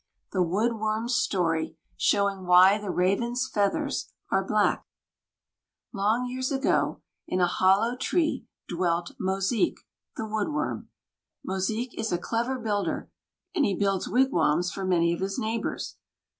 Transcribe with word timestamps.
THE 0.31 0.41
WOOD 0.41 0.79
WORM'S 0.79 1.13
STORY, 1.13 1.77
SHOWING 1.95 2.47
WHY 2.47 2.79
THE 2.79 2.89
RAVEN'S 2.89 3.47
FEATHERS 3.47 4.09
ARE 4.31 4.43
BLACK 4.43 4.83
Long 5.93 6.25
years 6.25 6.51
ago, 6.51 7.03
in 7.27 7.39
a 7.39 7.45
hollow 7.45 7.95
tree 7.97 8.47
dwelt 8.67 9.11
Mosique, 9.19 9.81
the 10.17 10.25
Wood 10.25 10.49
Worm. 10.49 10.89
Mosique 11.45 11.93
is 11.99 12.11
a 12.11 12.17
clever 12.17 12.57
builder, 12.57 13.11
and 13.53 13.63
he 13.63 13.75
builds 13.77 14.09
wigwams 14.09 14.71
for 14.71 14.85
many 14.85 15.13
of 15.13 15.19
his 15.19 15.37
neighbors. 15.37 15.97